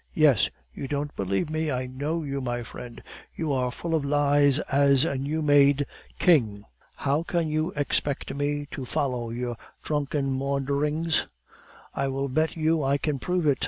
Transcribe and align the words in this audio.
"Yes." 0.15 0.49
"You 0.73 0.87
don't 0.87 1.15
believe 1.15 1.51
me. 1.51 1.69
I 1.69 1.85
know 1.85 2.23
you, 2.23 2.41
my 2.41 2.63
friend; 2.63 3.03
you 3.35 3.53
are 3.53 3.67
as 3.67 3.75
full 3.75 3.93
of 3.93 4.03
lies 4.03 4.57
as 4.61 5.05
a 5.05 5.15
new 5.15 5.43
made 5.43 5.85
king." 6.17 6.63
"How 6.95 7.21
can 7.21 7.49
you 7.49 7.69
expect 7.75 8.33
me 8.33 8.65
to 8.71 8.83
follow 8.83 9.29
your 9.29 9.57
drunken 9.83 10.31
maunderings?" 10.31 11.27
"I 11.93 12.07
will 12.07 12.29
bet 12.29 12.57
you 12.57 12.81
I 12.81 12.97
can 12.97 13.19
prove 13.19 13.45
it. 13.45 13.59